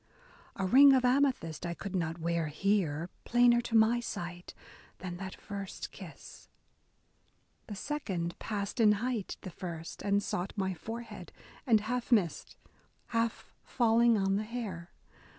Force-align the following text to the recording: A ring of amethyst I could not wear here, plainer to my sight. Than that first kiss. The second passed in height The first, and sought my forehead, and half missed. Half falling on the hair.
A 0.55 0.65
ring 0.65 0.93
of 0.93 1.05
amethyst 1.05 1.63
I 1.63 1.75
could 1.75 1.95
not 1.95 2.17
wear 2.17 2.47
here, 2.47 3.11
plainer 3.23 3.61
to 3.61 3.77
my 3.77 3.99
sight. 3.99 4.55
Than 4.97 5.17
that 5.17 5.35
first 5.39 5.91
kiss. 5.91 6.49
The 7.67 7.75
second 7.75 8.33
passed 8.39 8.79
in 8.79 8.93
height 8.93 9.37
The 9.41 9.51
first, 9.51 10.01
and 10.01 10.23
sought 10.23 10.53
my 10.55 10.73
forehead, 10.73 11.31
and 11.67 11.81
half 11.81 12.11
missed. 12.11 12.55
Half 13.09 13.53
falling 13.63 14.17
on 14.17 14.37
the 14.37 14.43
hair. 14.43 14.89